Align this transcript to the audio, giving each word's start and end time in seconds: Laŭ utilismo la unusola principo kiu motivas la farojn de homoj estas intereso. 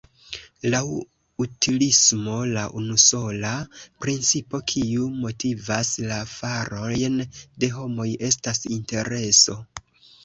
Laŭ 0.73 0.79
utilismo 1.43 2.37
la 2.55 2.63
unusola 2.79 3.51
principo 4.05 4.61
kiu 4.73 5.05
motivas 5.27 5.93
la 6.13 6.19
farojn 6.33 7.23
de 7.65 7.71
homoj 7.77 8.09
estas 8.31 8.65
intereso. 8.79 9.61